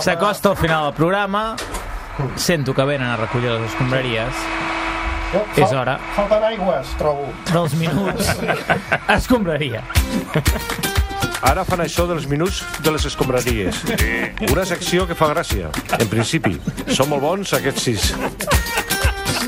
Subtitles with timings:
[0.00, 1.56] S'acosta al final del programa.
[2.36, 4.34] Sento que venen a recollir les escombraries.
[5.36, 5.98] Oh, És hora.
[6.16, 7.28] Falten aigües, trobo.
[7.52, 8.30] Dels minuts.
[9.18, 9.82] Escombraria.
[11.44, 13.84] Ara fan això dels minuts de les escombraries.
[14.48, 15.68] Una secció que fa gràcia.
[16.00, 16.56] En principi,
[16.88, 18.08] són molt bons aquests sis.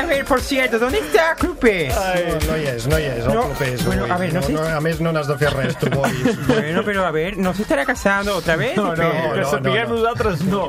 [0.00, 1.94] a ver, por cierto, ¿dónde está Clupes?
[1.94, 4.12] No, no hi és, no hi és, el No, club és bueno, avui.
[4.14, 6.46] a ver, no sé- no, a més, no n'has de fer res, tu, Boris.
[6.46, 8.76] Bueno, pero a ver, ¿no se estará casando otra vez?
[8.76, 9.94] No, no, que no, sapiguem no.
[9.96, 10.68] nosaltres no.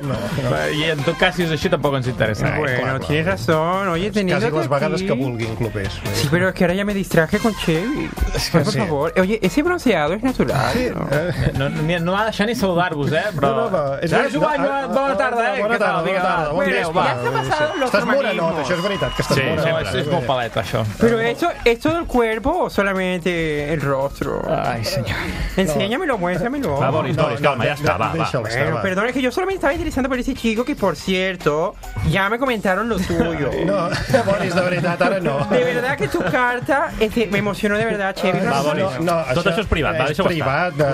[0.73, 2.48] I en tot cas, si és així, tampoc ens interessa.
[2.53, 3.08] Ai, Bueno, clar, clar.
[3.08, 3.88] tienes razón.
[3.89, 5.94] Oye, teniendo Quasi les vegades que vulguin, club és.
[6.13, 8.09] Sí, pero es que ahora ya me distraje con Chevy.
[8.52, 8.77] Por sí.
[8.80, 9.13] favor.
[9.20, 10.73] Oye, ese bronceado es natural.
[10.95, 11.08] ¿no?
[11.11, 13.23] Eh, No, ni, no va deixar ni saludar-vos, eh?
[13.36, 13.41] Però...
[13.52, 14.41] No, no, va, és Sergi veritat.
[14.41, 15.61] Guany, bona, bona tarda, eh?
[15.61, 15.88] Bona Què tal?
[15.88, 17.05] tarda, bona Vinga, tarda, bon bueno, dia, va.
[17.05, 18.66] Ya se ha pasado los Estàs morenot, formalismos.
[18.66, 20.83] això és veritat, que estàs Sí, no, és, és molt palet, això.
[21.00, 24.41] Pero eso, ¿es todo el cuerpo o solamente el rostro?
[24.50, 25.17] Ai, senyor.
[25.58, 26.77] Enséñamelo, muéstramelo.
[26.77, 28.30] Va, Boris, No, Boris, no, calma, ja de- està, va, va.
[28.42, 28.81] Bueno, va.
[28.81, 31.75] perdón, es que yo solamente estaba interesando por ese chico que, por cierto,
[32.09, 33.49] ya me comentaron lo tuyo.
[33.66, 33.89] No,
[34.25, 35.45] Boris, de veritat, ara no.
[35.45, 38.39] De verdad que tu carta este, me emocionó de verdad, Chevy.
[38.39, 39.16] Va, No, Boris, no.
[39.16, 40.86] no, Tot això és privat, va, deixa-ho privat, no.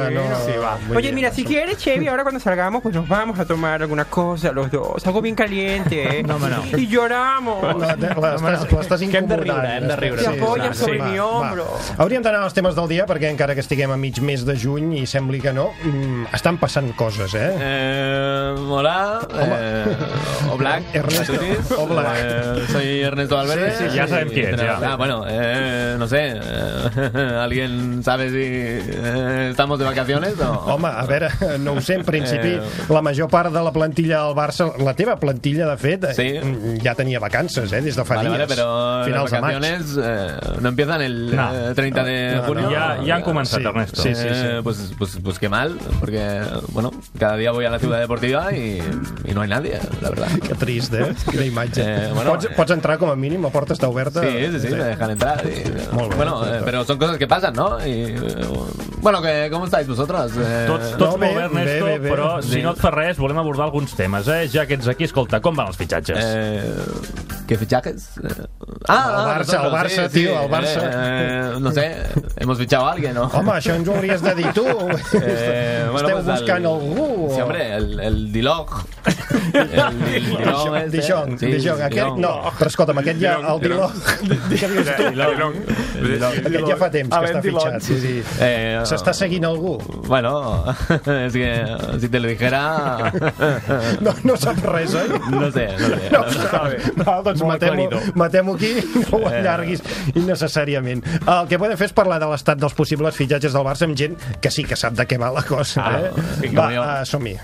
[0.46, 0.78] Sí, va.
[0.88, 1.50] Muy Oye, bien, mira, si eso.
[1.50, 5.06] quieres, Chevy, ahora cuando salgamos, pues nos vamos a tomar alguna cosa los dos.
[5.06, 6.24] Algo bien caliente, ¿eh?
[6.24, 6.48] No, no.
[6.78, 7.62] Y lloramos.
[7.78, 9.62] No, de- l'estàs l'estàs Que hem de incomodant.
[9.62, 10.28] riure, hem de riure.
[10.28, 11.04] Apoyas sí, sobre sí.
[11.12, 11.66] mi hombro.
[11.98, 14.94] Hauríem d'anar als temes del dia perquè encara que estiguem a mig mes de juny
[15.02, 17.52] i sembli que no, mm, estan passant coses, eh?
[17.60, 21.34] Eh, hola, eh, Oblak, Ernesto.
[21.78, 22.18] Oblak.
[22.18, 23.72] Eh, soy Ernesto Valverde.
[23.72, 24.80] Sí, sí, sí, ya sabem qui ets, ja.
[24.84, 30.52] Ah, bueno, eh, no sé, eh, ¿alguien sabe si eh, estamos de vacaciones o...?
[30.78, 31.30] Home, a veure,
[31.60, 32.62] no ho sé, en principi Eh.
[32.90, 36.40] la major part de la plantilla del Barça, la teva plantilla, de fet, Sí.
[36.42, 39.54] mm, ja tenia vacances, eh, des de fa Vale, vale, pero las finals de maig.
[39.60, 41.52] vacaciones eh, no empiezan el No.
[41.54, 42.70] eh, 30 de No, no, junio.
[42.72, 44.02] Ja, ja han començat, Sí, Ernesto.
[44.02, 44.28] sí, sí.
[44.30, 48.54] Eh, pues, pues, pues qué mal, porque bueno, cada día voy a la ciudad deportiva
[48.54, 48.82] y,
[49.26, 50.28] y no hay nadie, la verdad.
[50.40, 51.14] Que trist, eh?
[51.30, 51.82] Quina imatge.
[51.84, 54.22] Eh, bueno, pots, pots entrar com a mínim, la porta està oberta.
[54.22, 55.44] Sí, sí, sí, me dejan entrar.
[55.46, 57.78] y- Molt bé, bueno, eh, pero son cosas que pasan, ¿no?
[57.86, 58.18] Y, eh,
[59.02, 60.32] bueno, que, ¿cómo estáis vosotros?
[60.38, 62.10] Eh, Tots, tots No, molt bé, bé, Ernesto, bé, bé, bé.
[62.12, 62.62] però si Sí.
[62.62, 64.50] no et fa res, volem abordar alguns temes, eh?
[64.52, 66.18] Ja que ets aquí, escolta, com van els fitxatges?
[66.22, 66.74] eh,
[67.48, 67.58] ¿Qué
[67.94, 68.18] fichajes?
[68.18, 70.90] Eh, El ah, Barça, el Barça, tío, el Barça.
[70.94, 71.96] eh, no sé,
[72.38, 73.24] hemos fichado a alguien, ¿no?
[73.28, 74.66] Home, això ens ho hauries de dir tu.
[75.28, 77.28] Eh, bueno, Esteu pues buscant algú?
[77.28, 78.70] o- Sí, hombre, el, el Dilog.
[79.54, 79.80] El,
[80.14, 80.98] el Dilog este.
[80.98, 82.20] Dijon, Sí, Dijon, aquest, Dilog.
[82.20, 83.92] no, però escolta'm, aquest ja, el Dilog,
[84.50, 85.54] tu?
[86.48, 88.14] Aquest ja fa temps que està fitxat, sí, sí.
[88.40, 89.78] Eh, S'està seguint algú?
[90.08, 90.64] Bueno,
[91.28, 91.50] es que
[92.00, 93.12] si te lo dijera...
[94.02, 95.08] No, no saps res, oi?
[95.32, 96.10] No sé, no sé.
[96.12, 97.64] No, no, doncs Molt
[98.16, 99.84] matem-ho aquí i no ho allarguis
[100.16, 101.04] innecessàriament.
[101.26, 104.18] El que podem fer és parlar de l'estat dels possibles fitxatges del Barça amb gent
[104.42, 105.86] que sí que sap de què va la cosa.
[105.88, 106.28] Ah, eh?
[106.42, 106.84] sí, Va, jo.
[106.84, 107.38] uh, som-hi.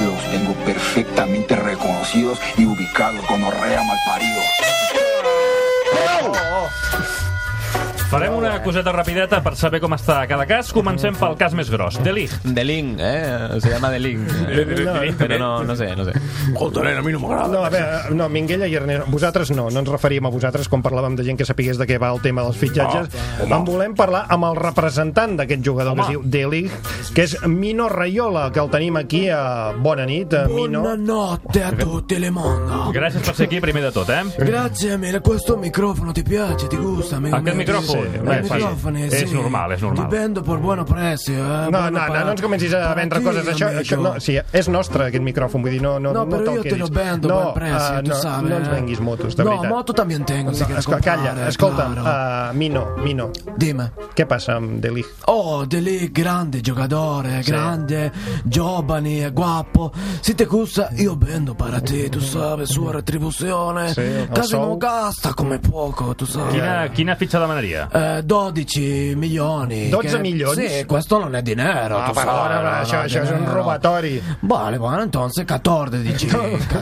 [0.00, 4.40] Los tengo perfectamente reconocidos y ubicados con orrea malparido.
[8.14, 10.68] Farem una coseta rapideta per saber com està cada cas.
[10.72, 12.44] Comencem pel cas més gros, de Ligt.
[12.46, 13.58] Deling, ¿eh?
[13.58, 14.22] Se llama Deling.
[15.18, 16.12] Pero no, no sé, no sé.
[16.54, 20.82] No, a veure, no, Minguella i Ernest, vosaltres no, no ens referíem a vosaltres quan
[20.84, 23.10] parlàvem de gent que sapigués de què va el tema dels fitxatges.
[23.48, 26.70] en volem parlar amb el representant d'aquest jugador que es diu Delig,
[27.16, 30.82] que és Mino Raiola, que el tenim aquí a Bona nit, a Mino.
[30.84, 32.92] Buonanotte a tutti le mondo.
[32.94, 34.22] Gràcies per ser aquí, primer de tot, eh?
[34.38, 37.18] Grazie mille, questo microfono ti piace, ti gusta?
[37.18, 38.03] Mi- Aquest mi- micròfon?
[38.12, 38.52] Sì, Beh, i sì.
[38.52, 40.04] microfoni, És normal, és normal.
[40.10, 41.36] Li vendo per buono prezzo, eh?
[41.36, 43.46] No, buono no, no, no ens comencis a para vendre ti, coses.
[43.46, 46.56] Això, això, no, sí, és nostre, aquest micròfon, vull dir, no, no, No, no te'l
[46.56, 48.50] yo te lo vendo no, a buen precio, ah, tú no, sabes.
[48.50, 49.70] no ens venguis motos, de no, veritat.
[49.70, 52.50] moto también tengo, si No, quieres esco- calla, escolta'm, claro.
[52.52, 53.90] uh, Mino, Mino, Dime.
[54.14, 55.08] què passa amb De Ligt?
[55.26, 58.12] Oh, De lì, grande giocatore, grande,
[58.44, 59.92] giovane, guapo.
[60.20, 63.92] Si te gusta, io vendo para te, tu sabes, sua retribuzione.
[63.96, 66.48] Il Casi non gasta come poco, tu sai.
[66.50, 67.83] Quina, quina fitxa demanaria?
[67.92, 69.88] Eh, 12 milioni.
[69.88, 70.68] 12 che- milioni?
[70.68, 71.98] Sì, questo non è dinero.
[71.98, 73.52] Ah, tu però, no, non això, è això és un dinero.
[73.54, 74.22] robatori.
[74.40, 76.26] Vale, bueno, entonces 14.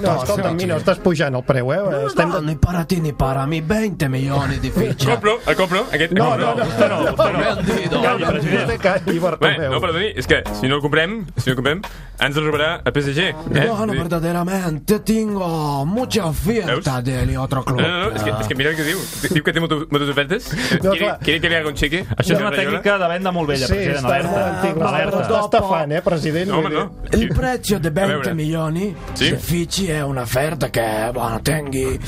[0.00, 1.76] No, escolta, Mino, estàs pujant el preu, eh?
[1.76, 2.30] Non Estem...
[2.32, 5.10] danno i paratini para mi 20 milioni di ficha.
[5.12, 6.46] Compro, el compro, aquest No, compro.
[6.46, 7.62] no, no, Vostè no, vostè no.
[7.62, 8.00] Vendido.
[8.00, 8.76] Calli, president.
[8.80, 9.70] Calli, Bé, Bartomeu.
[9.72, 11.80] no, perdoni, és que si no el comprem, si no el comprem,
[12.18, 13.18] ens el robarà a PSG.
[13.18, 13.34] Eh?
[13.66, 17.04] No, no, verdaderamente tengo mucha oferta Veus?
[17.04, 17.80] del otro club.
[17.80, 18.98] No, no, no, és que, és que mira el que diu.
[19.32, 20.50] Diu que té moltes ofertes.
[20.82, 22.04] No, ¿Quiere, ¿Quiere que le haga un cheque?
[22.16, 24.04] Això és una tècnica de venda molt vella, Sí, president.
[24.04, 24.82] està molt antic.
[24.82, 25.16] Alerta.
[25.18, 26.48] L'està estafant, eh, president?
[26.50, 26.94] No, home, no.
[27.12, 28.34] Il prezzo di 20 veure.
[28.34, 31.98] milioni di Fici è un'offerta che, bueno, tengi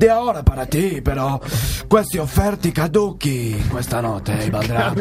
[0.00, 1.38] di ora per te, però
[1.86, 4.94] questi offerti caduchi questa notte valdrà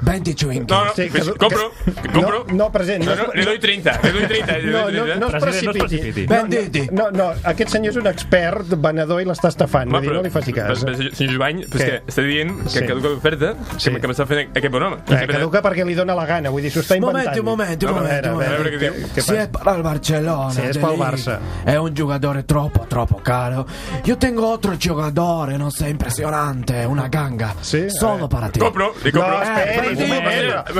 [0.00, 0.64] 25.
[0.68, 1.72] No, no, Sí, que- compro,
[2.12, 2.44] compro.
[2.48, 3.04] No, no, president.
[3.04, 5.14] No, No, no, le doy 30, le doy 30, le no, no, 30.
[5.16, 6.26] no no es precipiti.
[6.26, 6.88] Venditi.
[6.92, 9.90] No, no, aquest senyor és un expert venedor i l'està estafant.
[9.90, 10.82] Vull dir, no li faci cas.
[10.84, 12.86] Però, però, senyor Jovany, que està dient que Sí.
[12.86, 13.90] caduca l'oferta Sí.
[13.90, 15.02] que, m'està fent aquest programa.
[15.08, 17.36] Eh, caduca perquè li dona la gana, vull dir, s'ho està inventant.
[17.38, 18.78] un momento, un veure, un a veure, momento.
[18.78, 21.38] què- què Si è para Barcellona, Sì, è De para il Ligt Barça.
[21.64, 23.66] È un giocatore troppo, troppo caro.
[24.04, 27.54] Io tengo otro giocatore, non sei impressionante, una ganga.
[27.60, 27.88] Sì?
[27.88, 28.28] Solo Eh.
[28.28, 28.58] para te.
[28.58, 29.40] Compro, li No, compro.
[29.42, 30.26] esperi, Eh, un moment.
[30.28, 30.72] eh, A, a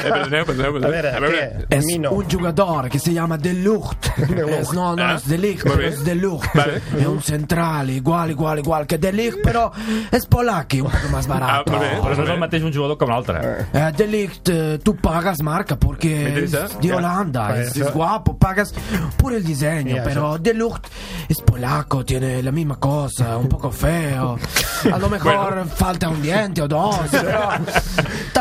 [0.00, 0.06] que.
[0.06, 0.90] Eh, perdoneu, perdoneu, A perdoneu.
[0.90, 1.66] veure, A veure.
[1.68, 1.76] què?
[1.76, 2.12] Es Mino.
[2.12, 4.12] un giocatore che si chiama De Lucht.
[4.62, 5.36] Es- no, no, De
[5.86, 6.54] es De Lucht.
[6.96, 9.70] È un centrale, igual, igual, igual que De Ligt, però
[10.10, 11.72] es polacchi, un poco más Ah, barato.
[11.72, 13.66] Però no és el mateix un jugador com l'altre.
[13.72, 15.76] Eh, De Ligt, eh, tú pagas marca
[17.48, 18.72] Vale, es, eso- es guapo, pagas
[19.16, 20.86] por el diseño, Ya, pero De Lucht
[21.28, 24.38] es polaco, tiene la misma cosa, un poco feo.
[24.92, 27.50] A lo mejor falta un diente o dos, pero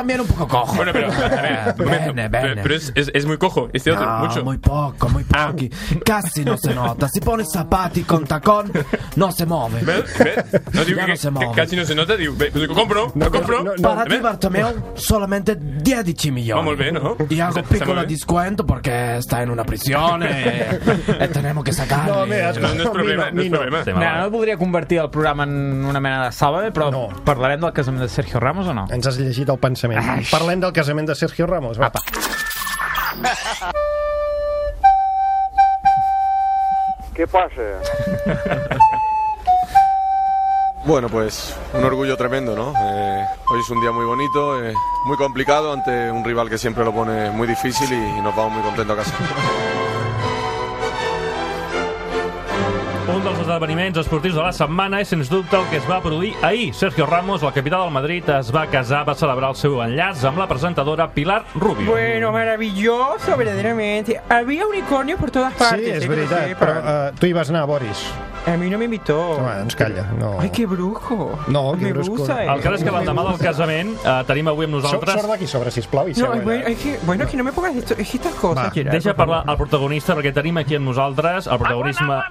[0.01, 0.75] también un poco cojo.
[0.75, 1.75] Bueno, pero, a ver.
[1.77, 2.61] Bene, Pero, bene.
[2.63, 4.43] pero es, es, es muy cojo, este otro, No, mucho.
[4.43, 5.69] muy poco, muy pochi.
[6.03, 7.07] Casi no se nota.
[7.07, 8.71] Si pone zapati con tacón,
[9.15, 9.81] no se mueve.
[9.83, 10.03] ¿Ves?
[10.17, 10.61] ¿Ves?
[10.73, 11.51] No digo Ya que, no se que mueve.
[11.55, 13.63] casi no se nota, digo, lo compro, lo compro.
[13.63, 13.81] no, no.
[13.81, 14.21] Para ti, ¿Ves?
[14.21, 16.59] Bartomeu, solamente 10 milioni.
[16.61, 17.15] Vamos bene, no?
[17.29, 18.07] Y hago piccolo bene.
[18.07, 20.79] descuento porque está en una prisión e,
[21.19, 22.11] e tenemos que sacarle.
[22.11, 23.57] No, mira, No, no és problema, no és Mino.
[23.59, 23.83] problema.
[23.83, 27.09] Sí, No, va, no voldria convertir el programa en una mena de sàbade, però No.
[27.23, 28.87] parlarem del casament de Sergio Ramos o no?
[28.89, 29.90] Ens has llegit el pensament.
[29.97, 30.25] Ai.
[30.29, 31.79] Parlem del casament de Sergio Ramos.
[31.79, 31.87] Va.
[31.87, 32.01] Apa.
[37.15, 37.61] ¿Qué pasa?
[40.85, 42.73] Bueno, pues un orgullo tremendo, ¿no?
[42.75, 44.73] Eh, hoy es un día muy bonito, eh,
[45.05, 48.53] muy complicado ante un rival que siempre lo pone muy difícil y, y nos vamos
[48.53, 49.13] muy contentos a casa.
[53.61, 56.71] Esdeveniments esportius de la setmana és, sens dubte, el que es va produir ahir.
[56.73, 60.41] Sergio Ramos, el capità del Madrid, es va casar, va celebrar el seu enllaç amb
[60.41, 61.91] la presentadora Pilar Rubio.
[61.91, 64.19] Bueno, maravilloso, verdaderamente.
[64.29, 65.85] Había unicornios por todas partes.
[65.85, 68.01] Sí, és eh, que veritat, però uh, tu hi vas anar, Boris.
[68.47, 69.19] A mí no me invitó.
[69.37, 70.07] Home, doncs calla.
[70.17, 70.39] No.
[70.39, 71.37] Ay, qué brujo.
[71.47, 72.17] No, me brusco.
[72.17, 72.41] gusta.
[72.41, 75.21] El cas és que l'endemà del casament eh, tenim avui amb nosaltres...
[75.21, 77.93] sort d'aquí sobre, sisplau, i No, bueno, es que, bueno, que no me pongas esto,
[77.93, 81.61] es estas cosas, Va, Gerard, Deixa parlar el protagonista, perquè tenim aquí amb nosaltres el
[81.61, 82.23] protagonisme...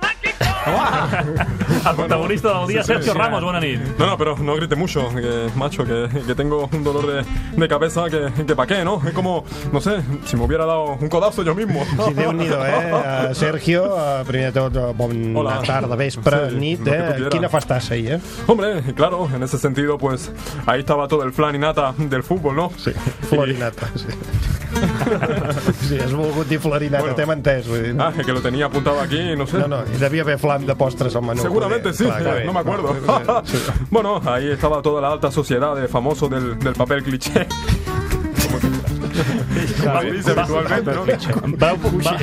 [0.66, 3.80] el protagonista del dia, Sergio Ramos, bona nit.
[3.98, 7.24] No, no, pero no grite mucho, que, macho, que, que tengo un dolor de,
[7.56, 9.00] de cabeza que, que pa' qué, ¿no?
[9.06, 11.84] Es como, no sé, si me hubiera dado un codazo yo mismo.
[12.06, 13.28] Sí, Déu-n'hi-do, eh?
[13.30, 13.94] Uh, Sergio,
[14.26, 15.62] primer de tot, bona Hola.
[15.66, 17.28] tarda, vespre, Sí, nit, eh?
[17.30, 18.20] Quina festassa ahir, eh?
[18.46, 20.30] Hombre, claro, en ese sentido, pues
[20.66, 22.70] ahí estaba todo el flan y nata del fútbol, ¿no?
[22.76, 22.92] Sí,
[23.28, 24.06] florinata, sí.
[25.88, 27.16] sí, has volgut dir florinata, Bueno.
[27.16, 27.66] t'hem entès.
[27.66, 27.96] Vull dir.
[27.98, 29.58] Ah, que lo tenía apuntado aquí, no sé.
[29.58, 31.42] No, no, hi devia haver flam de postres al menú.
[31.42, 32.96] Seguramente sí, Clar, clar, no me acuerdo.
[33.06, 33.58] No, sí.
[33.90, 37.46] bueno, ahí estaba toda la alta sociedad de famoso del, del papel cliché.
[39.82, 41.06] Como se dice habitualmente, ¿no?
[41.56, 42.18] Va, va,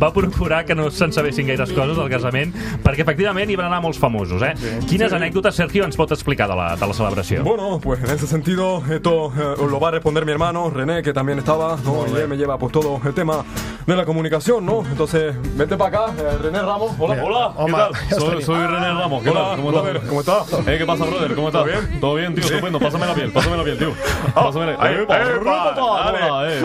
[0.00, 2.52] va procurar que no se'n sabessin gaires coses del casament,
[2.84, 4.52] perquè efectivament hi van anar molts famosos, eh?
[4.88, 7.42] Quines anècdotes, Sergio, ens pot explicar de la, de la celebració?
[7.44, 11.12] Bueno, pues en ese sentido, esto eh, lo va a responder mi hermano René, que
[11.12, 12.04] también estaba, ¿no?
[12.08, 13.44] Y él me lleva pues todo el tema
[13.86, 14.82] de la comunicación, ¿no?
[14.90, 16.92] Entonces, vete para acá, eh, René Ramos.
[16.98, 17.94] Hola, Hola, ¿qué tal?
[17.94, 19.56] ja Soy, soy René Ramos, ¿qué Hola, tal?
[19.56, 20.08] ¿Cómo brother, estás?
[20.08, 20.52] ¿cómo estás?
[20.68, 21.34] Eh, ¿Qué pasa, brother?
[21.34, 21.62] ¿Cómo estás?
[21.64, 22.00] ¿Todo bien?
[22.00, 22.78] Todo bien, tío, estupendo.
[22.80, 23.92] Pásame la piel, pásame la piel, tío.
[24.34, 25.74] Pásame la ahí, ¡Epa, epa, epa,
[26.04, 26.18] dale.
[26.30, 26.62] hola, eh!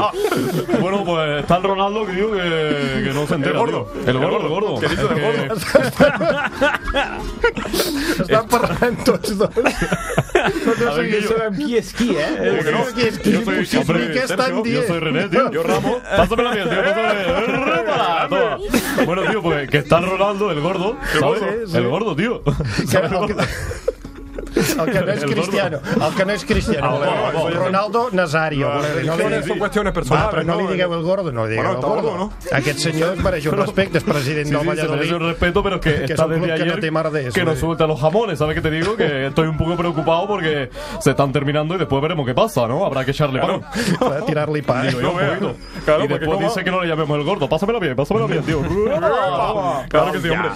[0.81, 3.85] Bueno, pues está el Ronaldo, que digo que, que no se entera, El gordo.
[3.93, 4.09] tío.
[4.09, 4.79] El gordo, el gordo.
[4.79, 5.55] ¿Qué dices del Que- gordo?
[8.23, 9.49] Estan parlant tots dos.
[9.55, 12.35] No A ver, que yo- sabem qui és qui, eh?
[12.37, 12.85] ¿Cómo que no?
[12.95, 13.31] Qui és qui?
[13.31, 14.81] Yo soy, Sí, hombre, ¿qué están Sergio, dient?
[14.81, 15.51] yo soy René, tío.
[15.51, 15.97] Yo Ramos.
[16.17, 16.83] Pásame la piel, tío.
[16.83, 17.63] Pásame la piel.
[17.65, 18.57] Répala, toma.
[19.05, 20.97] Bueno, tío, pues que está el Ronaldo, el gordo.
[21.19, 21.39] ¿sabes?
[21.39, 21.77] Sí, sí.
[21.77, 22.41] El gordo, tío.
[24.55, 25.27] El, que, no gordo.
[25.27, 25.79] Cristiano.
[25.95, 26.99] El que no és Cristiano.
[27.03, 27.49] Ah.
[27.53, 28.67] Ronaldo Nazario.
[28.69, 28.75] Dir.
[28.75, 30.27] No li religiones son cuestiones personales.
[30.27, 30.71] Va, però no li ¿no?
[30.71, 32.11] digueu el gordo, no li digueu Bueno, el gordo.
[32.11, 32.55] gordo, ¿no?
[32.57, 35.13] Aquest senyor es mereix un respecte, és president Sí, del sí, Valladolid.
[35.13, 37.41] un respeto, pero es que, Que es está desde que no ayer te mardés, que
[37.41, 37.45] güey.
[37.53, 38.95] nos suelta los jamones, ¿sabes qué te digo?
[38.95, 40.69] Que estoy un poco preocupado porque
[40.99, 42.85] se están terminando y después veremos qué pasa, ¿no?
[42.85, 43.61] Habrá que echarle pan.
[44.01, 44.83] Va tirar-li pa.
[44.83, 45.55] Digo yo, poquito.
[45.85, 47.47] Claro, y después dice que no le llamemos el gordo.
[47.49, 48.61] Pásamelo bien, pásamelo bien, tío.
[49.89, 50.49] Claro que sí, hombre.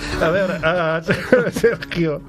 [0.63, 2.21] A uh, Sergio,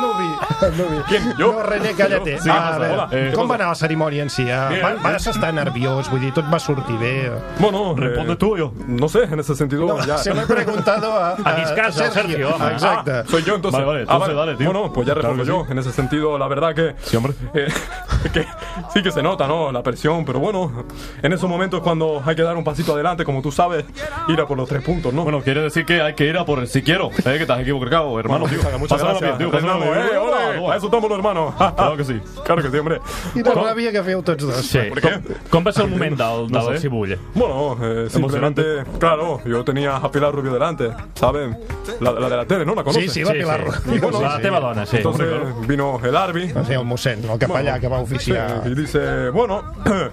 [0.00, 0.36] Nubi.
[0.62, 1.02] El Nubi.
[1.08, 1.34] ¿Quién?
[1.38, 1.52] ¿Yo?
[1.52, 2.38] No, René, cállate.
[2.40, 3.08] Sí, Ah, a hola.
[3.10, 4.48] Eh, com va anar la cerimònia en si?
[4.50, 5.02] Ah, Bien, va, bien.
[5.02, 7.30] vas estar nerviós, vull dir, tot va sortir bé.
[7.58, 8.72] Bueno, Responde tú yo.
[8.86, 9.86] No sé, en ese sentido.
[9.86, 10.18] No, ya.
[10.18, 12.50] se lo he preguntado a, A Discasa, Sergio.
[12.70, 13.10] Exacto.
[13.12, 13.84] Ah, soy yo entonces.
[13.84, 14.72] Vale, vale, Ah, entonces dale, tío.
[14.72, 15.72] Bueno, pues ya Claro respondo que yo.
[15.72, 16.94] En ese sentido, la verdad que.
[17.02, 17.34] Sí, hombre.
[18.32, 18.46] que
[18.92, 19.72] sí que se nota, ¿no?
[19.72, 20.84] La presión, pero bueno,
[21.22, 23.84] en esos momentos cuando hay que dar un pasito adelante, como tú sabes,
[24.28, 25.24] ir a por los tres puntos, ¿no?
[25.24, 27.10] Bueno, quiere decir que hay que ir a por el si quiero.
[27.24, 27.44] ¿Eh?
[27.44, 28.58] Que has equivocado, hermano, tío.
[28.78, 29.23] Muchas gracias.
[29.32, 30.06] Rendamos, bien.
[30.12, 30.34] eh, ole,
[30.72, 31.54] Ah, eso estamos los hermanos.
[31.56, 32.20] Claro que sí.
[32.44, 33.00] Claro que sí, hombre.
[33.34, 34.56] I de ràbia que feu tots dos.
[34.66, 34.78] Sí.
[35.00, 35.12] Com,
[35.50, 36.82] com va ser el moment del, No del sé.
[36.82, 37.18] cibull?
[37.34, 38.62] Bueno, eh, simplemente,
[38.98, 41.58] claro, yo tenía a Pilar Rubio delante, ¿saben?
[42.00, 42.74] La, la de la tele, ¿no?
[42.74, 43.12] ¿La conoces?
[43.12, 43.94] Sí, sí, la Pilar Rubio.
[43.94, 44.96] Y bueno, La teva dona, sí.
[44.96, 45.26] Entonces
[45.66, 46.52] vino el Arbi.
[46.52, 48.62] O sigui, el mossèn, el capellà que va oficiar.
[48.64, 49.62] Sí, y dice, bueno,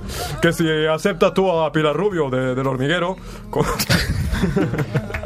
[0.42, 3.16] que si aceptas tú a Pilar Rubio de- del hormiguero,
[3.50, 3.66] co-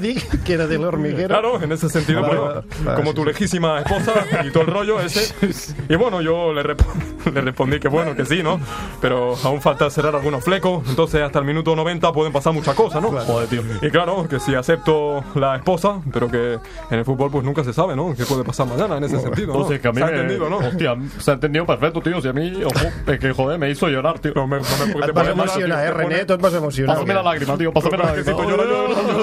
[0.00, 1.28] dir que era del hormiguero.
[1.28, 4.12] Claro, en ese sentido, pues, vale, vale, como sí, tu lejísima esposa
[4.44, 5.34] y todo el rollo ese.
[5.88, 6.86] Y bueno, yo le, repo-
[7.32, 8.60] le respondí que bueno, que sí, ¿no?
[9.00, 13.02] Pero aún falta cerrar algunos flecos, entonces hasta el minuto 90 pueden pasar muchas cosas,
[13.02, 13.10] ¿no?
[13.10, 13.62] Joder, tío.
[13.82, 16.58] Y claro, que si acepto la esposa, pero que
[16.90, 18.14] en el fútbol pues nunca se sabe, ¿no?
[18.16, 19.52] ¿Qué puede pasar mañana en ese sentido, ¿no?
[19.54, 20.12] Entonces, que a mí ¿Se ha me...
[20.12, 20.58] entendido, no?
[20.58, 22.20] Hostia, se ha entendido perfecto, tío.
[22.20, 24.32] Si a mí, ojo, es que joder, me hizo llorar, tío.
[24.34, 26.24] No me, no me, Et vas emocionar, eh, René?
[26.24, 26.96] Tu et vas emocionar.
[26.96, 27.72] Pásame la lágrima, tío.
[27.72, 28.36] Pásame la lágrima.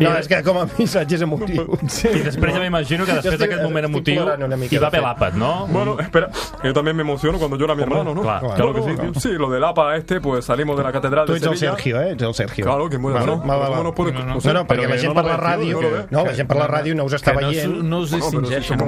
[0.00, 1.78] No, és que com a missatge és emotiu.
[1.88, 2.08] Sí.
[2.08, 4.22] I després ja m'imagino que després d'aquest moment emotiu
[4.70, 5.66] hi va haver l'àpat, no?
[5.68, 6.28] Bueno, espera,
[6.62, 8.22] yo también me emociono cuando llora mi hermano, ¿no?
[8.22, 9.20] claro, claro que sí, tío.
[9.20, 11.74] Sí, lo del APA este, pues salimos de la catedral Tu de ets el Sevilla.
[11.76, 12.10] Sergio, eh?
[12.12, 12.64] Ets el Sergio.
[12.64, 13.38] Claro, que muy Vale, ¿no?
[13.46, 13.82] va, va, ¿Cómo va.
[13.84, 15.80] no puede- No, no no, no, perquè la que gent no per la ràdio...
[15.80, 16.18] no.
[16.18, 17.82] No, la gent per la ràdio no us està no veient.
[17.82, 18.78] no us No, distingeixen.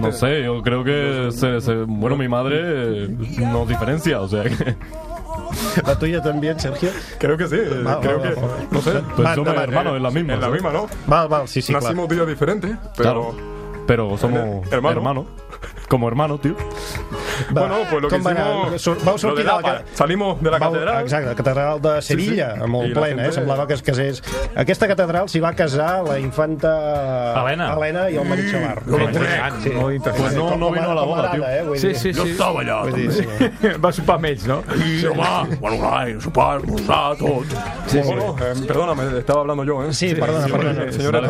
[0.00, 2.56] No sé, yo creo que se, se- bueno, mi madre
[3.04, 4.76] eh, nos diferencia, o sea que
[5.86, 6.90] La tuya también, Sergio?
[7.18, 8.48] Creo que sí, eh, Va, creo va, que, va, va.
[8.70, 8.90] no sé.
[9.14, 9.96] pues Va, somos endavant, hermanos, eh.
[9.96, 10.34] es la misma.
[10.34, 10.86] En la misma, ¿no?
[11.06, 11.72] Val, val, sí, sí.
[11.72, 13.32] Nacimos días diferentes, pero...
[13.32, 13.34] Claro.
[13.86, 14.96] Pero somos Eh, hermano.
[14.96, 15.26] hermanos.
[15.88, 16.56] Como hermanos, tío.
[17.56, 18.82] Va, Bueno, pues lo que hicimos...
[18.82, 19.58] Sur- Vau sortir de la...
[19.58, 19.82] APA.
[19.94, 21.02] Salimos de la Vau- catedral.
[21.02, 22.68] Exacte, la catedral de Sevilla, Sí, sí.
[22.70, 23.32] molt I la plena, eh?
[23.32, 24.22] Semblava que es casés.
[24.54, 26.72] Aquesta catedral s'hi va casar la infanta...
[27.42, 27.72] Helena.
[27.74, 28.82] Helena i el Marit Xavar.
[28.86, 29.60] No lo crec.
[29.62, 29.70] Sí.
[30.16, 31.44] Pues no, no vino a la boda, tío.
[31.46, 31.64] Eh?
[31.78, 31.96] Sí, dir.
[31.96, 32.30] sí, Jo sí.
[32.30, 32.82] estava allà.
[32.82, 33.26] Vull dir, sí.
[33.82, 34.62] Va sopar amb ells, no?
[34.76, 37.44] Sí, home, bueno, clar, sopar, esmorzar, tot.
[37.86, 38.06] Sí, sí.
[38.06, 39.92] Bueno, eh, perdóname, estaba hablando yo, ¿eh?
[39.92, 40.86] Sí, perdona, perdona.
[40.92, 41.20] sí, senyora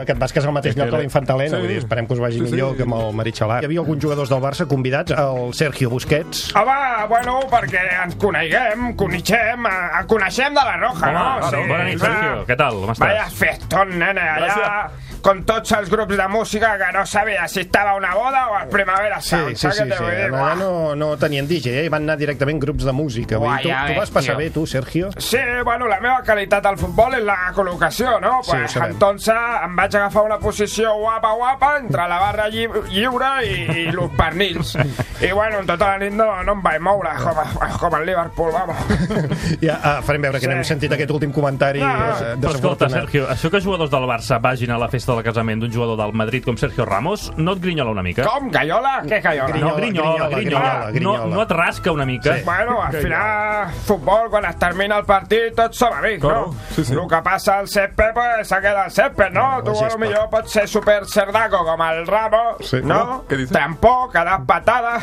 [0.00, 1.62] que, que et vas casar al mateix lloc que la infanta Helena, Sí.
[1.62, 2.52] vull dir, esperem que us vagi Sí, sí.
[2.52, 3.60] millor que amb el Marit Xavar.
[3.62, 6.78] Hi havia alguns jugadors del Barça convidats, el Sergio Busquets, Home,
[7.10, 11.26] bueno, perquè ens coneguem, coneixem, eh, coneixem de la Roja, Home, no?
[11.40, 11.62] claro.
[11.68, 12.00] Bona nit.
[12.00, 12.44] Sergio.
[12.48, 12.80] Què tal?
[12.84, 13.06] Com estàs?
[13.06, 14.90] Vaya festón, nene, allà,
[15.22, 18.54] con tots els grups de música que no sabia si estava a una boda o
[18.56, 19.84] al Primavera Sí, Sound, sí, sí, sí.
[19.84, 20.00] dir?
[20.00, 20.54] Allà Buah.
[20.56, 21.88] no, no tenien DJ, eh?
[21.92, 23.38] van anar directament grups de música.
[23.38, 24.38] Vull dir, tu, Guai, tu vas passar tio.
[24.38, 25.10] bé, tu, Sergio?
[25.18, 28.40] Sí, bueno, la meva qualitat al futbol és la col·locació, no?
[28.42, 28.92] Sí, pues, sabem.
[28.92, 29.34] entonces
[29.64, 34.16] em vaig agafar una posició guapa, guapa, entre la barra lli lliure i, i els
[34.16, 34.76] pernils.
[35.20, 38.06] I bueno, en tota la nit no, no em vaig moure, com, a, com el
[38.06, 38.76] Liverpool, vamos.
[39.60, 40.50] Ja ah, farem veure que Sí.
[40.50, 42.90] n'hem sentit aquest últim comentari No, no, eh, Però escolta, desafortunat.
[43.00, 46.12] Sergio, això que jugadors del Barça vagin a la festa del casament d'un jugador del
[46.12, 48.24] Madrid com Sergio Ramos no et grinyola una mica?
[48.24, 49.02] Com, Gallola?
[49.04, 49.56] Què Gallola?
[49.56, 50.28] No, grinyola, grinyola.
[50.36, 51.18] grinyola, grinyola.
[51.26, 52.36] No, no et rasca una mica?
[52.36, 52.42] Sí.
[52.44, 56.74] Bueno, al final, futbol, quan es termina el partit, tots som amics, Claro, no?
[56.74, 56.92] sí, sí.
[56.94, 59.62] El que passa al césped, pues, se queda al césped, no?
[59.64, 62.80] Tu, sí, a lo millor pots ser super cerdaco com el Ramos, Sí.
[62.82, 63.24] no?
[63.28, 63.52] Què dices?
[63.52, 64.98] Tampoc, a dar patada,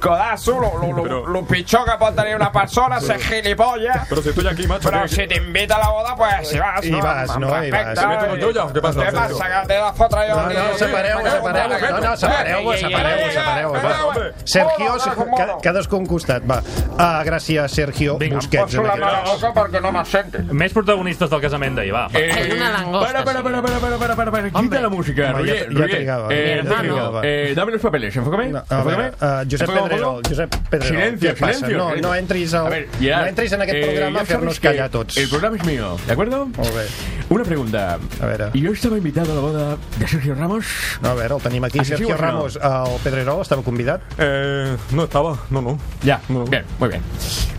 [0.00, 4.06] codazo, lo, lo, lo, Pero- lo pitjor que pot tenir una persona, ser gilipollas.
[4.08, 4.88] Pero si estoy aquí, macho.
[4.88, 6.98] Però ¿qué- si t'invita a la boda, pues si vas, no?
[7.02, 7.50] vas, Amb no?
[7.54, 7.94] Respecte, vas.
[8.00, 8.72] ¿Te meto con i- yo ya?
[8.72, 9.00] ¿Qué pasa?
[9.36, 10.36] T'he de fotre jo?
[10.36, 11.90] No, no, separeu-vos, separeu-vos.
[11.90, 14.34] No, no, separeu-vos, separeu-vos, separeu-vos.
[14.44, 14.96] Sergio,
[15.36, 16.62] ca- cadascú un costat, va.
[16.98, 18.64] Ah, gràcies, Sergio Vinga, Busquets.
[18.76, 20.38] Poso la mà a la boca perquè no m'assenti.
[20.52, 22.06] Més protagonistes del casament d'ahir, va.
[22.14, 23.24] En una langosta.
[23.24, 24.50] Para, para, para, para, para, para, para, para.
[24.50, 27.20] Quita la música, Roger, ja- trigava, Eh, enfócame, trigava.
[27.24, 28.48] eh, dame los papeles, enfócame.
[28.48, 28.96] No, a enfócame.
[28.96, 30.22] veure, uh, Josep Pedrerol.
[30.28, 31.78] Josep Pedrerol, Silencio, silencio.
[31.78, 34.26] No, no entris, al, A ver, Gerard, no entris en aquest eh, programa ya a
[34.26, 35.16] fer-nos callar tots.
[35.16, 36.46] El programa es mío, ¿de acuerdo?
[36.46, 36.86] Molt bé.
[37.28, 37.98] Una pregunta.
[38.22, 38.50] A veure.
[38.54, 40.66] Yo estaba invitado a la boda de Sergio Ramos.
[41.02, 41.78] No, a veure, el tenim aquí.
[41.80, 42.16] Sí, Sergio no?
[42.16, 44.00] Ramos, el Pedrerol, estava convidat?
[44.18, 45.78] Eh, no estaba, no, no.
[46.02, 46.44] Ya, No.
[46.44, 47.02] bien, muy bien.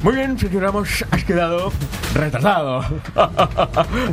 [0.04, 1.72] Muy bien, Sergio Ramos, has quedado
[2.14, 2.86] retrasado.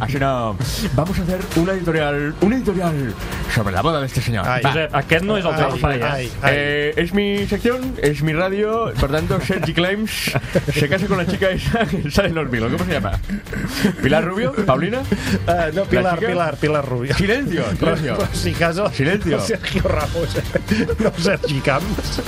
[0.01, 0.57] Así no.
[0.95, 3.15] Vamos a hacer una editorial, un editorial
[3.55, 4.47] sobre la boda de este señor.
[4.49, 4.71] Ai, Va.
[4.73, 6.05] Josep, aquest no és el teu Ai, espai, eh?
[6.05, 6.55] ai, ai.
[6.57, 10.33] Eh, es mi sección, es mi radio, por tanto, Sergi Claims
[10.73, 12.71] se casa con la chica esa que sale en Hormilo.
[12.71, 13.13] ¿Cómo se llama?
[14.03, 14.53] ¿Pilar Rubio?
[14.67, 15.01] ¿Paulina?
[15.47, 16.19] Uh, no, Pilar?
[16.19, 17.15] Pilar, Pilar Rubio.
[17.45, 18.29] Silencio, silencio.
[18.33, 19.37] Si casa Silencio.
[19.37, 20.87] el Sergio Ramos, eh?
[20.99, 22.21] no Sergi Camps.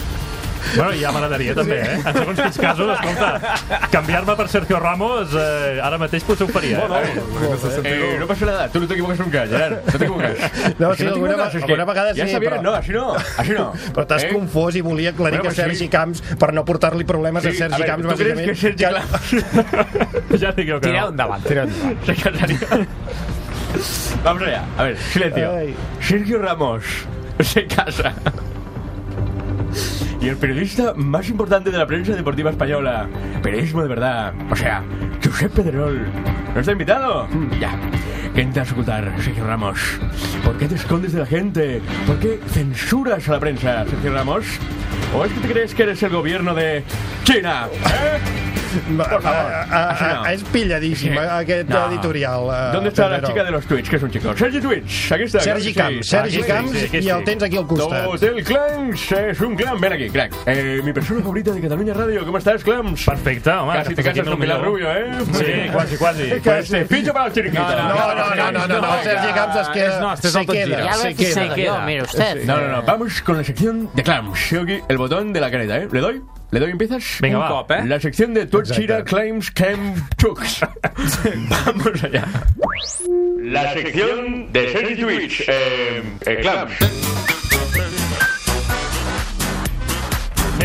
[0.75, 1.93] Bueno, ja m'agradaria també, eh?
[2.11, 6.81] En segons quins casos, escolta, canviar-me per Sergio Ramos eh, ara mateix potser ho faria.
[6.83, 7.13] Eh?
[7.85, 10.35] Eh, no pasa nada, tú no te equivocas nunca, Gerard, no te equivocas.
[10.81, 12.61] No, sí, que te alguna, es alguna vegada ya sí, bien, però...
[12.67, 13.69] no, així no, així no.
[13.95, 14.33] Però t'has Eh?
[14.35, 15.89] confós i volia aclarir Bueno, que Sergi sí.
[15.89, 18.51] Camps, per no portar-li problemes a Sí, Sergi a ver, Camps, ¿tú crees bàsicament...
[18.51, 20.41] que Sergi Camps...
[20.43, 21.15] ja dic jo que Tira no.
[21.15, 22.89] endavant, tira endavant.
[24.25, 25.51] Vamos allá, a ver, silencio.
[26.01, 26.85] Sergio Ramos
[27.41, 28.15] se casa.
[30.21, 33.07] Y el periodista más importante de la prensa deportiva española.
[33.43, 34.35] Periodismo de verdad.
[34.51, 34.83] O sea,
[35.23, 36.07] Josep Pedrerol.
[36.55, 37.29] ¿No está invitado?
[37.61, 37.71] Ya.
[38.35, 39.79] ¿Qué intentas ocultar, Sergio Ramos?
[40.45, 41.81] ¿Por qué te escondes de la gente?
[42.07, 44.47] ¿Por qué censuras a la prensa, Sergio Ramos?
[45.15, 46.83] ¿O es que te crees que eres el gobierno de
[47.25, 47.69] China?
[47.73, 48.46] ¿Eh?
[48.97, 49.53] Por favor.
[49.53, 50.23] Así no.
[50.25, 51.19] ah, és pilladíssim, Sí.
[51.19, 51.87] aquest No.
[51.89, 52.41] editorial.
[52.51, 53.89] eh, ¿Dónde está la chica de los tweets?
[53.91, 54.37] Que es un chico.
[54.37, 55.13] Sergi Tweets.
[55.13, 55.41] Aquí está.
[55.41, 56.11] Sergi Camps, sí.
[56.11, 58.07] Sergi Camps, i el tens aquí al costat.
[58.07, 59.81] Hotel Clams es un clam.
[59.81, 60.33] Ven aquí, crack.
[60.47, 62.25] Eh, mi persona favorita de Cataluña Radio.
[62.25, 63.05] ¿Cómo estás, Clams?
[63.05, 63.73] Perfecte, home.
[63.75, 64.63] Casi que te estàs casas con Pilar.
[64.63, 65.11] Rubio, ¿eh?
[65.33, 66.23] Sí, quasi, quasi.
[66.47, 67.63] Pues te ficho para el chiringuito.
[67.63, 70.47] No, no, no, no, no, no, Sergi Camps es queda, No, este es se el
[70.47, 71.33] tot queda, se queda.
[71.35, 72.45] Se queda, mire usted.
[72.45, 72.83] No, no, no.
[72.83, 74.53] Vamos con la sección de Clams.
[74.53, 75.89] Aquí el botón de la careta, ¿eh?
[75.91, 76.23] ¿Le doy?
[76.51, 76.71] ¿Le doy?
[76.71, 77.19] ¿Empiezas?
[77.21, 77.49] Venga, Un va.
[77.49, 77.85] cop, ¿eh?
[77.87, 80.61] La sección de Twitchira Claims Cam Chooks.
[81.67, 82.25] Vamos allá.
[83.41, 85.45] La sección de Sergi Twitch.
[85.49, 86.73] Eh, eh, Clams.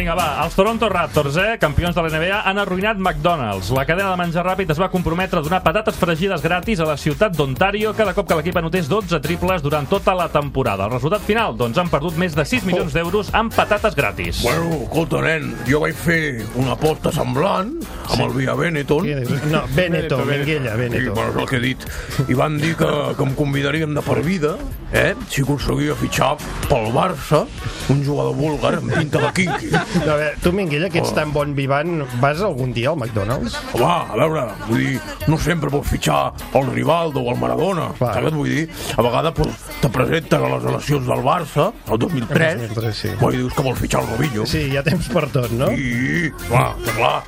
[0.01, 3.67] Vinga, va, els Toronto Raptors, eh, campions de la NBA, han arruïnat McDonald's.
[3.69, 6.95] La cadena de menjar ràpid es va comprometre a donar patates fregides gratis a la
[6.97, 10.87] ciutat d'Ontario cada cop que l'equip anotés 12 triples durant tota la temporada.
[10.87, 14.41] El resultat final, doncs, han perdut més de 6 milions d'euros en patates gratis.
[14.41, 17.75] Bueno, escolta, nen, jo vaig fer una aposta semblant
[18.09, 19.05] amb el Via Benetton.
[19.53, 21.11] No, Benetton, Minguella, Benetton.
[21.11, 21.85] I, bueno, és el que he dit.
[22.25, 22.89] I van dir que,
[23.19, 24.57] que em convidarien de per vida,
[24.97, 25.13] eh?
[25.29, 26.33] Si aconseguia fitxar
[26.65, 27.45] pel Barça
[27.93, 29.71] un jugador búlgar amb pinta de kinky.
[29.91, 31.15] A veure, tu, Minguella, que ets Oh.
[31.15, 33.57] tan bon vivant, vas algun dia al McDonald's?
[33.73, 37.89] Home, a veure, vull dir, no sempre vols fitxar el Rivaldo o el Maradona.
[37.99, 38.63] Saps què et vull dir?
[38.95, 43.11] A vegades pues, te presenten a les eleccions del Barça, el 2003, El 2003, sí.
[43.11, 44.45] i dius que vols fitxar el Robinho.
[44.47, 45.67] Sí, hi ha temps per tot, no?
[45.75, 47.23] Sí, clar, clar.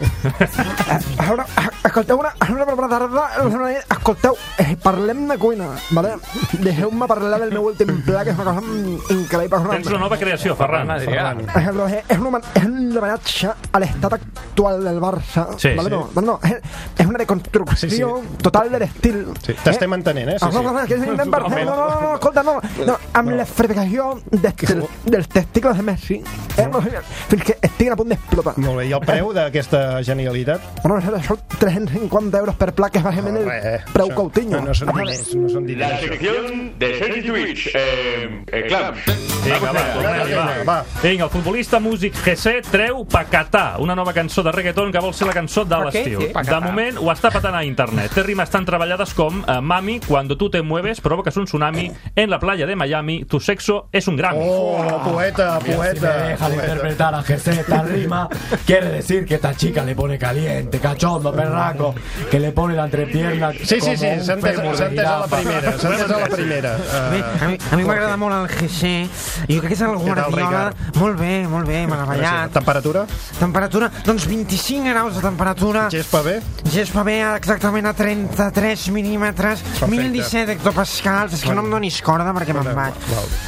[1.18, 1.46] A veure,
[1.84, 3.92] escolteu una, una tarda, una nit.
[3.98, 6.16] escolteu, eh, parlem de cuina, vale?
[6.64, 9.62] Deixeu-me parlar del meu últim pla, que és una cosa mm, increïble.
[9.74, 10.92] Tens una nova creació, Ferran.
[11.04, 11.44] Ferran.
[11.48, 15.48] És, és, un, és un homenatge a l'estat actual del Barça.
[15.58, 15.90] Sí, vale?
[15.90, 15.96] sí.
[15.96, 18.38] No, no, no, és, una reconstrucció Sí, sí.
[18.42, 19.18] total de l'estil.
[19.46, 20.38] Sí, t'estem entenent, eh?
[20.40, 20.66] Sí, Ah, no, sí.
[20.66, 25.28] no, no, que no, no, no, no, escolta, no, no, amb l'esfregació des, del, dels
[25.30, 26.22] testicles de Messi,
[26.58, 28.54] eh, no, fins que estiguin a punt d'explotar.
[28.58, 30.62] Molt bé, i el preu d'aquesta genialitat?
[30.84, 34.60] Bueno, això, això 350 euros per pla, que és bàsicament el preu això- Coutinho.
[34.60, 35.92] No, no són diners, no són diners.
[35.92, 37.68] La sección de Sergi Twitch.
[37.76, 39.00] Eh, eh, Clams.
[39.44, 40.78] Vinga, va, tornem-hi, va.
[41.02, 45.28] Vinga, el futbolista músic GC treu Pacatà, una nova cançó de reggaeton que vol ser
[45.28, 46.20] la cançó de l'estiu.
[46.20, 46.28] ¿Qué?
[46.28, 46.60] De Pacatà.
[46.64, 48.12] moment ho està patant a internet.
[48.14, 52.30] Té rimes tan treballades com eh, Mami, cuando tú te mueves provocas un tsunami en
[52.30, 54.40] la playa de Miami, tu sexo es un Grammy.
[54.42, 56.18] Oh, poeta, Si me poeta.
[56.24, 58.28] deja de interpretar a José esta rima,
[58.66, 61.94] quiere decir que esta chica le pone caliente, cachondo, perraco,
[62.32, 63.52] que le pone la entrepierna.
[63.54, 66.78] Sí, sí, sí, s'ha entès, de a la primera, s'ha entès a la primera.
[67.12, 69.08] Bé, a mi, a mi m'agrada molt el GC.
[69.50, 70.74] Jo crec que és el Guardiola.
[70.96, 71.86] Molt bé, molt bé,
[72.24, 72.54] meravellat.
[72.54, 73.06] Temperatura?
[73.40, 75.88] Temperatura, doncs 25 graus de temperatura.
[75.92, 76.36] Gespa bé?
[76.72, 79.64] Gespa bé, exactament a 33 mil·límetres.
[79.64, 79.90] Perfecte.
[79.92, 81.38] 1017 hectopascals.
[81.38, 83.00] És que no em donis corda perquè me'n vaig.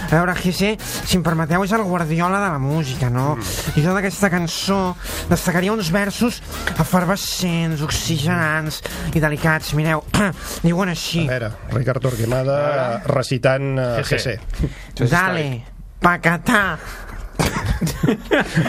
[0.06, 3.36] A veure, GC, si em permeteu, és el Guardiola de la música, no?
[3.36, 3.76] Mm.
[3.80, 4.80] I jo d'aquesta cançó
[5.30, 6.42] destacaria uns versos
[6.80, 8.82] efervescents, oxigenants
[9.14, 9.74] i delicats.
[9.78, 10.04] Mireu,
[10.66, 11.26] diuen així.
[11.26, 12.60] A veure, Ricard Torquemada
[13.10, 14.38] recitant uh, GC.
[14.96, 15.10] GC.
[15.12, 15.48] Dale,
[16.02, 16.78] pacatà.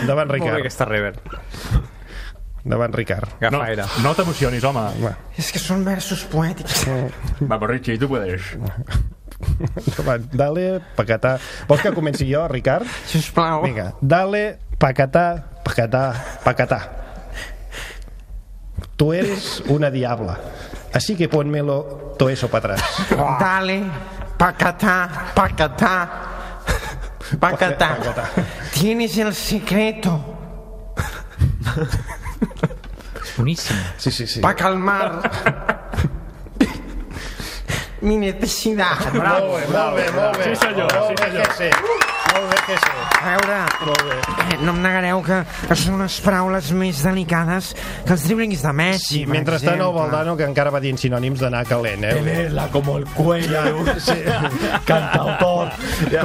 [0.01, 0.59] Endavant, Molt bé Ricard.
[0.61, 1.15] aquesta rever.
[2.65, 3.29] Endavant, Ricard.
[3.53, 3.61] No,
[4.03, 5.15] no t'emocionis, home.
[5.39, 6.85] És que són versos poètics.
[7.41, 8.43] Vamos, Richie, tú puedes.
[10.07, 11.37] Va, dale, pacatà.
[11.69, 12.87] Vols que comenci jo, Ricard?
[13.07, 13.63] Sisplau.
[13.63, 15.27] Vinga, dale, pacatà,
[15.63, 16.07] pacatà,
[16.43, 16.81] pacatà.
[18.97, 20.39] Tú eres una diabla,
[20.93, 22.83] así que pónmelo todo eso para atrás.
[23.39, 23.83] Dale,
[24.39, 26.09] pacatá, pacatá,
[27.39, 27.99] pacatá.
[28.73, 30.37] Tienes el secreto
[33.37, 33.77] Boníssim.
[33.99, 34.41] Sí, sí, sí.
[34.41, 35.91] para calmar
[38.01, 39.13] mi necesidad.
[39.13, 40.45] Molt bé, molt bé, molt bé.
[40.45, 41.47] Sí, senyor, sí, senyor.
[41.49, 42.16] GC.
[42.33, 42.93] Molt bé, que sí.
[43.17, 43.57] A veure,
[44.53, 47.73] eh, no em negareu que, que són unes paraules més delicades
[48.07, 49.93] que els driblings de Messi, per Mentrestant, el.
[49.97, 52.15] Valdano, que encara va dient sinònims d'anar calent, eh?
[52.19, 53.87] Tenerla como el cuello de un
[54.85, 55.71] cantautor,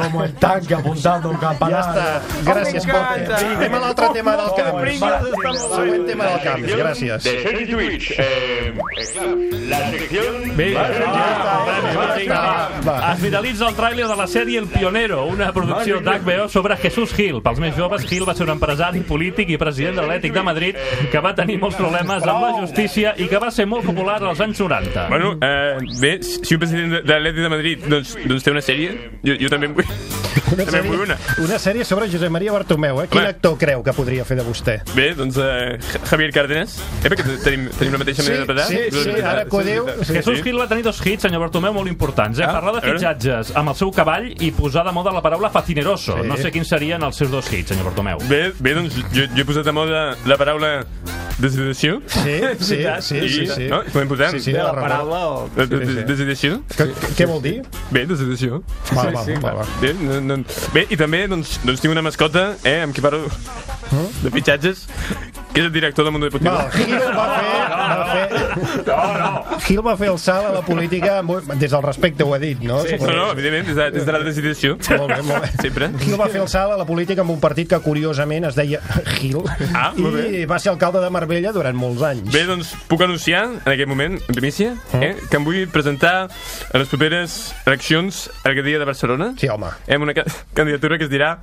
[0.02, 1.80] como el tanque apuntando un Ja campanario.
[1.82, 2.22] està.
[2.46, 3.34] Gràcies, Pote.
[3.56, 4.78] Anem a l'altre tema del camp.
[5.62, 6.66] Següent tema del camp.
[6.66, 7.24] Gràcies.
[7.24, 8.12] De Sergi Twitch.
[8.18, 10.56] Eh, eh, la sección...
[10.58, 10.86] Bé, Va,
[12.26, 13.14] ja, va.
[13.14, 15.52] Es viralitza el tràiler de la sèrie El Pionero, una
[16.00, 17.42] producció d'HBO sobre Jesús Gil.
[17.44, 20.76] Pels més joves, Gil va ser un empresari polític i president de l'Atlètic de Madrid
[21.12, 24.40] que va tenir molts problemes amb la justícia i que va ser molt popular als
[24.42, 25.08] anys 90.
[25.10, 28.98] Bueno, eh, bé, si un president de- l'Atlètic de Madrid doncs, doncs té una sèrie,
[29.24, 29.86] jo, jo també en vull,
[30.52, 31.18] Una també vull una.
[31.18, 33.08] sèrie, una sèrie sobre Josep Maria Bartomeu, eh?
[33.12, 33.30] Quin Home.
[33.36, 34.78] actor creu que podria fer de vostè?
[34.96, 35.78] Bé, doncs eh,
[36.10, 36.78] Javier Cárdenas.
[37.04, 38.68] Eh, perquè tenim, tenim la mateixa manera de Sí, parlar.
[38.92, 40.14] sí, sí, ara que ho diu, sí.
[40.14, 42.40] Jesús Gil va tenir dos hits, senyor Bartomeu, molt importants.
[42.40, 42.46] Eh?
[42.48, 46.18] Ah, Parlar de fitxatges amb el seu cavall i posar de moda la paraula facineroso.
[46.22, 46.28] Sí.
[46.28, 48.20] No sé quins serien els seus dos hits, senyor Bartomeu.
[48.30, 50.86] Bé, bé doncs jo, jo he posat de moda la paraula
[51.42, 52.02] desideració.
[52.22, 53.68] Sí, sí, sí, I, sí, sí.
[53.72, 53.82] No?
[53.92, 54.30] Podem posar?
[54.32, 55.50] Sí, sí, la paraula o...
[55.56, 56.60] De, de, de, desideració.
[57.18, 57.56] Què vol dir?
[57.90, 58.62] Bé, desideració.
[58.94, 59.66] Va, va, va, va.
[59.82, 60.38] Bé, no, no.
[60.74, 63.26] Bé, i també doncs, doncs tinc una mascota, eh, amb qui parlo
[64.24, 64.86] de fitxatges,
[65.52, 66.54] que és el director del Mundo Deportivo.
[66.56, 68.86] Va, Gil va fer, va fer...
[68.88, 69.60] No, no.
[69.66, 72.62] Gil va fer el salt a la política amb- des del respecte, ho ha dit,
[72.64, 72.80] no?
[72.88, 74.78] Sí, no, no, evidentment, des de, des de la desideració.
[74.96, 75.50] Molt bé, molt bé.
[75.62, 75.90] Sempre.
[76.06, 78.80] Gil va fer el salt a la política amb un partit que curiosament es deia
[79.18, 79.42] Gil
[79.76, 82.32] Ah, i va ser alcalde de Marbella durant molts anys.
[82.32, 86.78] Bé, doncs puc anunciar en aquest moment, en primícia, eh, que em vull presentar a
[86.80, 89.34] les properes eleccions al dia de Barcelona.
[89.40, 89.68] Sí, home.
[89.92, 91.40] Amb una ca candidatura que es dirà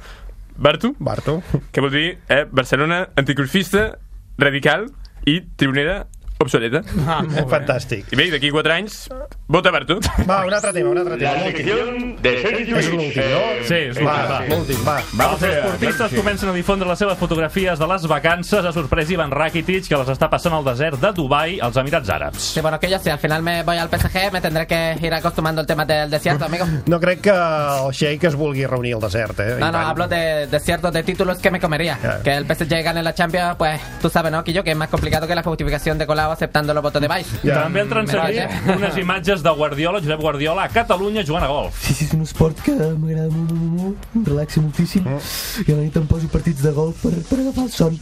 [0.59, 0.95] Bartu.
[0.99, 1.41] Bartu.
[1.73, 3.99] Que vol dir eh, Barcelona anticruzista,
[4.39, 4.89] radical
[5.27, 6.07] i tribunera
[6.39, 6.83] obsoleta.
[7.07, 7.23] Ah.
[7.49, 8.13] Fantàstic.
[8.13, 9.09] I bé, d'aquí 4 anys,
[9.49, 9.99] vota Bartu.
[10.29, 11.33] Va, un altre tema, un altre tema.
[11.35, 12.89] La sección de Sergi És Lluís.
[12.93, 13.41] l'últim, no?
[13.67, 14.41] Sí, és l'últim, Va, va.
[14.49, 14.97] l'últim, va.
[15.29, 19.89] Els esportistes comencen a difondre les seves fotografies de les vacances a sorpresa Ivan Rakitic,
[19.89, 22.39] que les està passant al desert de Dubai, als Emirats Àrabs.
[22.55, 25.13] Sí, bueno, que yo si al final me voy al PSG me tendré que ir
[25.15, 26.67] acostumbrando al tema del desierto, amigo.
[26.87, 29.57] No crec que el Sheik es vulgui reunir al desert, eh?
[29.59, 31.99] No, no, hablo de desierto de títulos que me comería.
[32.23, 34.63] Que el PSG gane la Champions, pues tú sabes, ¿no, Quillo?
[34.63, 37.39] Que es más complicado que la justificación de Colau aceptando los votos de Vice.
[37.43, 41.79] També han transcendit Me unes imatges de Guardiola, Josep Guardiola, a Catalunya jugant a golf.
[41.81, 45.77] Sí, sí, és un esport que m'agrada molt, molt, molt, em relaxa moltíssim i a
[45.77, 47.97] la nit em poso partits de golf per, per agafar el son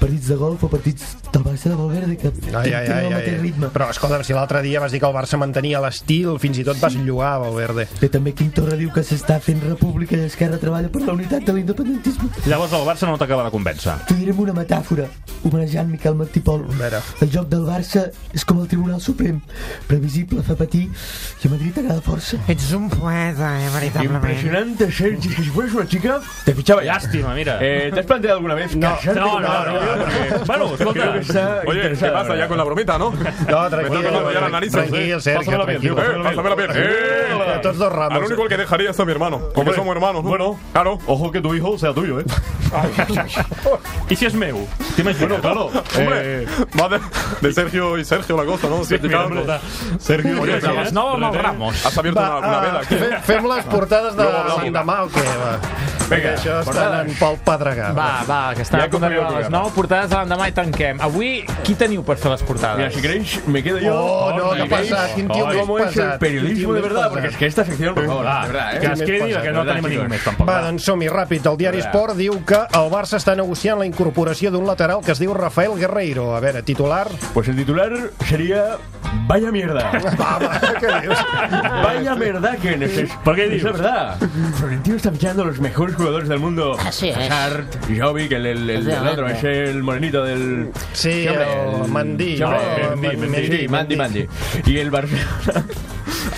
[0.00, 3.12] partits de golf o partits del Barça de Valverde que, Ai, ai, tenen ai, el
[3.12, 3.42] ai, mateix ai.
[3.42, 6.66] ritme Però, escolta'm, si l'altre dia vas dir que el Barça mantenia l'estil, fins i
[6.66, 7.86] tot vas llogar Valverde.
[8.00, 11.46] Bé, també Quim Torra diu que s'està fent república i Esquerra treballa per la unitat
[11.46, 13.94] de l'independentisme Llavors el Barça no t'acaba de convèncer.
[14.08, 15.06] T'ho diré amb una metàfora,
[15.44, 16.64] homenejant Miquel Martí Pol.
[17.20, 19.40] El joc del Barça és com el Tribunal Suprem,
[19.86, 22.38] previsible, fa patir, i a Madrid agrada força.
[22.48, 24.24] Ets un poeta, eh, veritablement.
[24.24, 26.94] Impresionante, Sergi, que si fueras una chica, te fichaba ya.
[26.94, 27.58] Lástima, mira.
[27.60, 29.74] Eh, ¿Te has planteado alguna vez no, no, no, no.
[29.80, 31.12] Porque Bueno, escolta.
[31.12, 33.10] que está Oye, ¿qué pasa ya con la bromita, no?
[33.48, 34.72] No, Me tranquil, está tocando ya las narices.
[34.72, 35.20] tranquil, eh.
[35.20, 36.04] Sergio, Pásamela bien, tranquil.
[36.04, 36.20] tío.
[36.20, 36.70] Eh, pásamela bien.
[36.74, 38.18] Eh, Tots dos ramos.
[38.18, 39.40] Al único el que dejaría es a mi hermano.
[39.54, 40.28] Porque somos hermanos, ¿no?
[40.30, 40.98] Bueno, claro.
[41.06, 42.24] Ojo que tu hijo sea tuyo, ¿eh?
[44.10, 44.66] I si és meu?
[44.96, 45.66] Bueno, claro.
[45.96, 46.46] Hombre, Eh,
[46.80, 47.00] va de,
[47.40, 48.84] de Sergio y Sergio la cosa, ¿no?
[48.84, 49.58] Sí, mira, Sergio
[49.98, 51.86] Sergio, Oye, les nou amb el René, Ramos.
[51.86, 52.94] Has abierto Va, una, una vela aquí.
[52.96, 54.62] fe- Fem les portades de hablamos.
[54.62, 55.24] l'endemà o què?
[55.24, 55.58] Va.
[56.08, 57.90] Vinga, això està en Pol Pedregà.
[57.96, 60.54] Va, va, que està Ja a punt d'arribar a les 9 portades de l'endemà i
[60.56, 61.00] tanquem.
[61.04, 61.30] Avui,
[61.66, 62.78] qui teniu per fer les portades?
[62.80, 63.92] Mira, si queréis, me quedo yo.
[63.94, 65.14] Oh, no, Si ¿qué queréis, pasa?
[65.14, 66.18] ¿Quién tío ¿Cómo es el pesat?
[66.20, 67.10] periodismo de ¿Quién tío verdad?
[67.10, 67.38] Porque es pesat?
[67.38, 68.80] que esta sección, por favor, Va, de verdad, ¿eh?
[68.80, 70.48] que es quedi, que no ¿verdad, tenim ningú més, tampoc.
[70.48, 71.46] Va, doncs som-hi ràpid.
[71.52, 75.20] El diari Esport diu que el Barça està negociant la incorporació d'un lateral que es
[75.20, 76.30] diu Rafael Guerreiro.
[76.36, 77.06] A veure, titular...
[77.34, 77.92] Pues el titular
[78.28, 78.78] sería
[79.26, 79.90] Vaya mierda.
[80.20, 81.18] Va, va, què dius?
[81.84, 83.10] Vaya mierda que no es.
[83.24, 83.64] ¿Por qué Es dices?
[83.64, 84.18] la verdad.
[84.56, 86.76] Florentino está fichando a los mejores jugadores del mundo.
[86.84, 87.16] Así es.
[87.16, 87.66] Hazard,
[87.98, 90.70] Jovic, el, el, el, el otro, es el morenito del.
[90.92, 92.50] Sí, el Mandí, no,
[92.96, 94.26] Mendy, Mendy, Mandy, Mandy.
[94.64, 95.26] Y el Barcelona.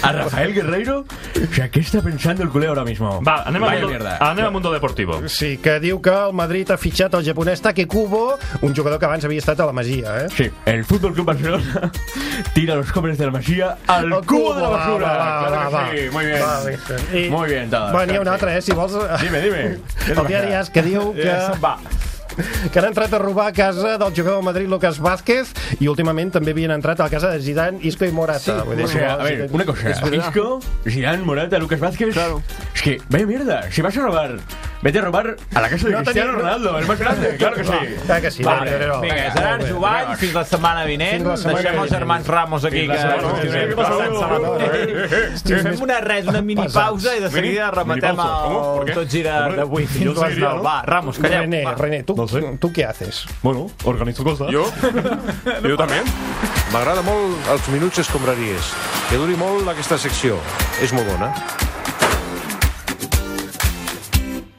[0.02, 1.04] A Rafael Guerreiro.
[1.50, 3.22] O sea, ¿qué está pensando el culé ahora mismo?
[3.22, 4.16] Va, anem a, Vaya mundo, mierda.
[4.18, 5.28] anem a Mundo Deportivo.
[5.28, 9.06] Sí, que diu que el Madrid ha fitxat el japonès Take Kubo, un jugador que
[9.06, 10.28] abans havia estat a la Masia, eh?
[10.34, 11.90] Sí, el Fútbol Club Barcelona
[12.60, 15.06] tira los jóvenes de la Masía al El cubo de la basura.
[15.06, 16.02] va, va, Claro va, que va.
[16.04, 16.42] sí, muy bien.
[16.42, 17.18] Va.
[17.18, 17.92] I- Muy bien, todo.
[17.94, 18.92] Va, n'hi ha un altre, eh, si vols...
[19.22, 19.62] Dime, dime.
[20.16, 21.32] El diari que diu que...
[21.64, 21.78] Va.
[22.72, 26.30] Que han entrat a robar a casa del jugador del Madrid Lucas Vázquez i últimament
[26.32, 28.62] també havien entrat a la casa de Zidane, Isco i Morata.
[28.64, 29.90] Vull dir, O sea, a ver, sí, una cosa.
[29.90, 32.16] Isco, Zidane, Morata, Lucas Vázquez.
[32.74, 34.36] Es que, vaya mierda, si vas a robar,
[34.82, 37.56] vete a robar a la casa de No Cristiano tenia- Ronaldo, el más grande, claro
[37.56, 37.70] que sí.
[38.06, 38.42] Clar que sí.
[38.42, 41.26] Va, Vale, vinga, vinga, Gerard Jovany, fins la setmana vinent.
[41.26, 43.74] La setmana Deixem els germans Ramos aquí, que...
[43.76, 44.48] passant setmana.
[45.70, 50.04] Fem una res, una mini pausa i de seguida rematem el Tot Gira d'avui fins
[50.04, 50.56] Yo les seguiría, 9.
[50.58, 50.62] ¿no?
[50.64, 51.42] Va, Ramos, calleu.
[51.42, 51.74] René, va.
[52.26, 53.24] René, ¿tú, ¿tú qué haces?
[53.42, 54.52] Bueno, organizo cosas.
[54.52, 54.66] Jo?
[55.64, 56.02] jo també.
[56.74, 58.74] M'agrada molt els minuts escombraries.
[59.08, 60.38] Que duri molt aquesta secció.
[60.82, 61.32] És molt bona.